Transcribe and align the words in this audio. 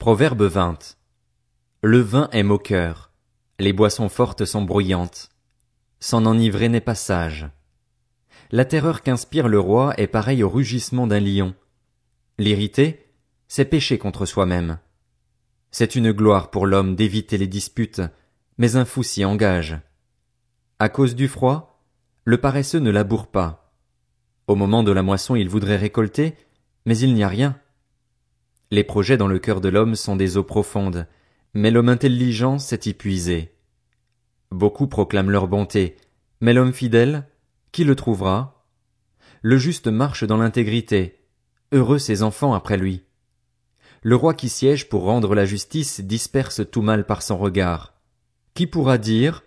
Proverbe 0.00 0.44
20. 0.44 0.96
Le 1.82 2.00
vin 2.00 2.30
est 2.32 2.42
moqueur, 2.42 3.10
les 3.58 3.74
boissons 3.74 4.08
fortes 4.08 4.46
sont 4.46 4.62
bruyantes. 4.62 5.28
S'en 5.98 6.24
enivrer 6.24 6.70
n'est 6.70 6.80
pas 6.80 6.94
sage. 6.94 7.50
La 8.50 8.64
terreur 8.64 9.02
qu'inspire 9.02 9.46
le 9.46 9.60
roi 9.60 9.92
est 9.98 10.06
pareille 10.06 10.42
au 10.42 10.48
rugissement 10.48 11.06
d'un 11.06 11.20
lion. 11.20 11.54
L'irriter, 12.38 13.12
c'est 13.46 13.66
pécher 13.66 13.98
contre 13.98 14.24
soi-même. 14.24 14.78
C'est 15.70 15.94
une 15.94 16.12
gloire 16.12 16.50
pour 16.50 16.64
l'homme 16.64 16.96
d'éviter 16.96 17.36
les 17.36 17.46
disputes, 17.46 18.00
mais 18.56 18.76
un 18.76 18.86
fou 18.86 19.02
s'y 19.02 19.26
engage. 19.26 19.78
À 20.78 20.88
cause 20.88 21.14
du 21.14 21.28
froid, 21.28 21.84
le 22.24 22.38
paresseux 22.38 22.80
ne 22.80 22.90
laboure 22.90 23.26
pas. 23.26 23.74
Au 24.46 24.54
moment 24.54 24.82
de 24.82 24.92
la 24.92 25.02
moisson 25.02 25.36
il 25.36 25.50
voudrait 25.50 25.76
récolter, 25.76 26.36
mais 26.86 26.96
il 26.96 27.12
n'y 27.12 27.22
a 27.22 27.28
rien. 27.28 27.59
Les 28.72 28.84
projets 28.84 29.16
dans 29.16 29.26
le 29.26 29.40
cœur 29.40 29.60
de 29.60 29.68
l'homme 29.68 29.96
sont 29.96 30.14
des 30.14 30.36
eaux 30.36 30.44
profondes, 30.44 31.08
mais 31.54 31.72
l'homme 31.72 31.88
intelligent 31.88 32.60
s'est 32.60 32.82
épuisé. 32.84 33.52
Beaucoup 34.52 34.86
proclament 34.86 35.30
leur 35.30 35.48
bonté, 35.48 35.96
mais 36.40 36.52
l'homme 36.52 36.72
fidèle, 36.72 37.26
qui 37.72 37.82
le 37.82 37.96
trouvera? 37.96 38.64
Le 39.42 39.56
juste 39.56 39.88
marche 39.88 40.22
dans 40.22 40.36
l'intégrité, 40.36 41.18
heureux 41.72 41.98
ses 41.98 42.22
enfants 42.22 42.54
après 42.54 42.76
lui. 42.76 43.02
Le 44.02 44.14
roi 44.14 44.34
qui 44.34 44.48
siège 44.48 44.88
pour 44.88 45.02
rendre 45.02 45.34
la 45.34 45.44
justice 45.44 46.00
disperse 46.00 46.62
tout 46.70 46.82
mal 46.82 47.06
par 47.06 47.22
son 47.22 47.38
regard. 47.38 47.94
Qui 48.54 48.68
pourra 48.68 48.98
dire, 48.98 49.42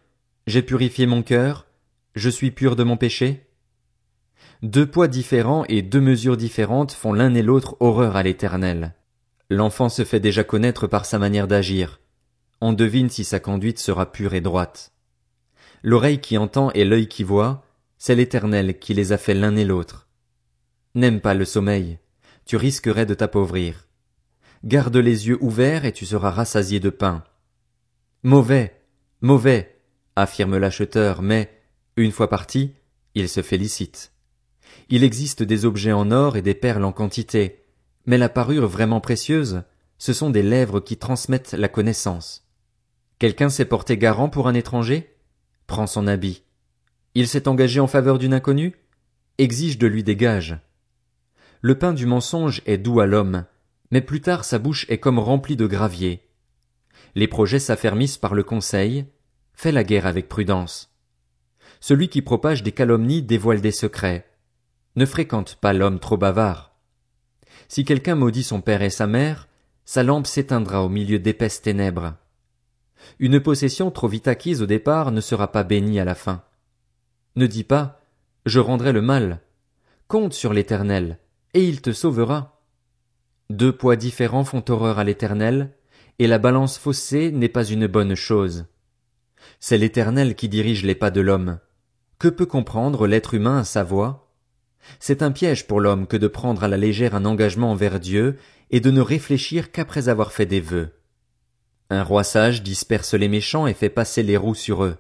j'ai 0.48 0.62
purifié 0.62 1.06
mon 1.06 1.24
cœur, 1.24 1.66
je 2.14 2.30
suis 2.30 2.52
pur 2.52 2.76
de 2.76 2.84
mon 2.84 2.98
péché? 2.98 3.48
Deux 4.64 4.86
poids 4.86 5.08
différents 5.08 5.64
et 5.70 5.82
deux 5.82 6.02
mesures 6.02 6.38
différentes 6.38 6.92
font 6.92 7.14
l'un 7.14 7.34
et 7.36 7.42
l'autre 7.42 7.78
horreur 7.80 8.18
à 8.18 8.24
l'éternel. 8.24 8.96
L'enfant 9.50 9.90
se 9.90 10.04
fait 10.04 10.20
déjà 10.20 10.44
connaître 10.44 10.88
par 10.88 11.06
sa 11.06 11.20
manière 11.20 11.48
d'agir. 11.48 12.00
On 12.62 12.74
devine 12.74 13.10
si 13.10 13.24
sa 13.24 13.40
conduite 13.40 13.80
sera 13.80 14.12
pure 14.12 14.34
et 14.34 14.42
droite. 14.42 14.94
L'oreille 15.84 16.22
qui 16.22 16.38
entend 16.38 16.72
et 16.72 16.86
l'œil 16.86 17.08
qui 17.08 17.24
voit, 17.24 17.66
c'est 17.98 18.16
l'éternel 18.16 18.80
qui 18.80 18.94
les 18.94 19.12
a 19.12 19.18
fait 19.18 19.34
l'un 19.34 19.56
et 19.56 19.66
l'autre. 19.66 20.08
N'aime 20.96 21.20
pas 21.20 21.34
le 21.34 21.46
sommeil, 21.46 22.00
tu 22.46 22.56
risquerais 22.56 23.06
de 23.06 23.14
t'appauvrir. 23.14 23.88
Garde 24.64 24.96
les 24.96 25.28
yeux 25.28 25.38
ouverts 25.42 25.86
et 25.86 25.92
tu 25.92 26.06
seras 26.06 26.30
rassasié 26.30 26.80
de 26.80 26.90
pain. 26.90 27.24
Mauvais, 28.24 28.82
mauvais, 29.22 29.82
affirme 30.16 30.58
l'acheteur, 30.58 31.22
mais, 31.22 31.52
une 31.98 32.12
fois 32.12 32.30
parti, 32.30 32.74
il 33.16 33.28
se 33.28 33.42
félicite. 33.42 34.14
Il 34.90 35.04
existe 35.04 35.44
des 35.44 35.66
objets 35.66 35.92
en 35.92 36.12
or 36.12 36.38
et 36.38 36.42
des 36.42 36.54
perles 36.54 36.86
en 36.86 36.92
quantité, 36.92 37.63
mais 38.06 38.18
la 38.18 38.30
parure 38.30 38.68
vraiment 38.68 39.02
précieuse, 39.02 39.64
ce 39.98 40.14
sont 40.14 40.30
des 40.30 40.44
lèvres 40.44 40.80
qui 40.80 40.98
transmettent 40.98 41.54
la 41.54 41.70
connaissance. 41.70 42.46
Quelqu'un 43.20 43.50
s'est 43.50 43.66
porté 43.66 43.98
garant 43.98 44.30
pour 44.30 44.48
un 44.48 44.54
étranger? 44.54 45.16
Prends 45.68 45.88
son 45.88 46.08
habit. 46.08 46.44
Il 47.16 47.28
s'est 47.28 47.48
engagé 47.48 47.80
en 47.80 47.88
faveur 47.88 48.18
d'une 48.18 48.34
inconnue? 48.34 48.76
Exige 49.38 49.78
de 49.78 49.88
lui 49.88 50.04
des 50.04 50.16
gages. 50.16 50.58
Le 51.62 51.78
pain 51.78 51.94
du 51.94 52.06
mensonge 52.06 52.62
est 52.66 52.78
doux 52.78 53.00
à 53.00 53.06
l'homme, 53.06 53.46
mais 53.92 54.02
plus 54.02 54.20
tard 54.20 54.44
sa 54.44 54.60
bouche 54.60 54.86
est 54.90 54.98
comme 54.98 55.20
remplie 55.20 55.56
de 55.56 55.68
gravier. 55.68 56.28
Les 57.16 57.28
projets 57.28 57.60
s'affermissent 57.60 58.18
par 58.18 58.34
le 58.34 58.44
conseil, 58.44 59.06
fais 59.54 59.72
la 59.72 59.84
guerre 59.84 60.08
avec 60.08 60.28
prudence. 60.28 60.94
Celui 61.80 62.10
qui 62.10 62.22
propage 62.22 62.64
des 62.64 62.72
calomnies 62.72 63.22
dévoile 63.22 63.62
des 63.62 63.72
secrets. 63.72 64.26
Ne 64.96 65.06
fréquente 65.06 65.56
pas 65.56 65.74
l'homme 65.74 66.00
trop 66.00 66.18
bavard. 66.18 66.73
Si 67.74 67.86
quelqu'un 67.86 68.14
maudit 68.14 68.44
son 68.44 68.62
père 68.62 68.84
et 68.84 68.92
sa 68.92 69.08
mère, 69.08 69.48
sa 69.84 70.04
lampe 70.04 70.28
s'éteindra 70.28 70.84
au 70.84 70.90
milieu 70.90 71.18
d'épaisses 71.18 71.64
ténèbres. 71.64 72.14
Une 73.18 73.40
possession 73.40 73.90
trop 73.90 74.08
vite 74.08 74.28
acquise 74.28 74.62
au 74.62 74.68
départ 74.68 75.12
ne 75.12 75.22
sera 75.22 75.52
pas 75.52 75.64
bénie 75.64 76.00
à 76.00 76.06
la 76.06 76.14
fin. 76.14 76.44
Ne 77.36 77.48
dis 77.48 77.64
pas, 77.64 78.00
je 78.46 78.60
rendrai 78.60 78.92
le 78.92 79.02
mal. 79.02 79.40
Compte 80.08 80.34
sur 80.34 80.54
l'éternel, 80.54 81.18
et 81.56 81.68
il 81.68 81.82
te 81.82 81.94
sauvera. 81.94 82.62
Deux 83.50 83.76
poids 83.76 83.96
différents 83.96 84.46
font 84.46 84.64
horreur 84.70 85.00
à 85.00 85.04
l'éternel, 85.04 85.72
et 86.20 86.28
la 86.28 86.38
balance 86.38 86.78
faussée 86.78 87.32
n'est 87.32 87.50
pas 87.50 87.66
une 87.66 87.88
bonne 87.88 88.14
chose. 88.14 88.68
C'est 89.60 89.80
l'éternel 89.80 90.36
qui 90.36 90.48
dirige 90.48 90.86
les 90.86 90.94
pas 90.94 91.10
de 91.10 91.22
l'homme. 91.22 91.58
Que 92.20 92.28
peut 92.28 92.46
comprendre 92.46 93.08
l'être 93.08 93.34
humain 93.34 93.58
à 93.58 93.64
sa 93.64 93.84
voix? 93.84 94.23
C'est 95.00 95.22
un 95.22 95.32
piège 95.32 95.68
pour 95.68 95.80
l'homme 95.80 96.08
que 96.08 96.18
de 96.18 96.28
prendre 96.28 96.64
à 96.64 96.68
la 96.68 96.78
légère 96.78 97.16
un 97.16 97.26
engagement 97.26 97.72
envers 97.72 98.00
Dieu 98.00 98.38
et 98.72 98.80
de 98.80 98.92
ne 98.92 99.02
réfléchir 99.02 99.72
qu'après 99.72 100.10
avoir 100.10 100.32
fait 100.32 100.46
des 100.46 100.62
vœux. 100.62 100.92
Un 101.90 102.04
roi 102.04 102.24
sage 102.24 102.64
disperse 102.64 103.14
les 103.14 103.28
méchants 103.28 103.68
et 103.68 103.74
fait 103.74 103.90
passer 103.90 104.24
les 104.24 104.38
roues 104.38 104.56
sur 104.56 104.84
eux. 104.84 104.98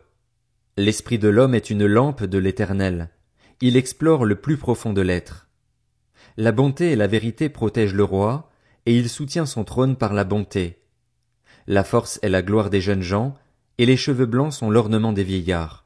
L'esprit 0.78 1.20
de 1.20 1.28
l'homme 1.28 1.56
est 1.56 1.70
une 1.70 1.86
lampe 1.86 2.24
de 2.24 2.38
l'éternel. 2.38 3.10
Il 3.62 3.78
explore 3.78 4.26
le 4.26 4.36
plus 4.36 4.58
profond 4.58 4.94
de 4.94 5.02
l'être. 5.02 5.48
La 6.38 6.52
bonté 6.52 6.92
et 6.92 6.96
la 6.96 7.08
vérité 7.08 7.50
protègent 7.50 7.94
le 7.94 8.04
roi, 8.04 8.52
et 8.86 8.98
il 8.98 9.10
soutient 9.10 9.46
son 9.46 9.64
trône 9.64 9.96
par 9.96 10.14
la 10.14 10.24
bonté. 10.24 10.82
La 11.68 11.84
force 11.84 12.20
est 12.24 12.30
la 12.30 12.42
gloire 12.42 12.70
des 12.70 12.82
jeunes 12.82 13.02
gens, 13.02 13.36
et 13.78 13.86
les 13.86 13.98
cheveux 13.98 14.26
blancs 14.26 14.54
sont 14.54 14.70
l'ornement 14.70 15.14
des 15.14 15.24
vieillards. 15.24 15.86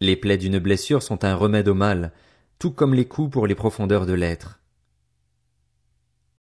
Les 0.00 0.16
plaies 0.16 0.38
d'une 0.38 0.58
blessure 0.58 1.02
sont 1.02 1.24
un 1.24 1.34
remède 1.34 1.68
au 1.68 1.74
mal, 1.74 2.12
tout 2.58 2.72
comme 2.72 2.94
les 2.94 3.06
coups 3.06 3.30
pour 3.30 3.46
les 3.46 3.54
profondeurs 3.54 4.04
de 4.06 4.14
l'être. 4.14 4.57